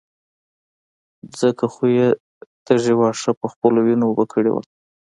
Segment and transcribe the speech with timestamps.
[1.39, 2.07] ځکه خو يې
[2.65, 4.61] تږي واښه په خپلو وينو اوبه کړي وو.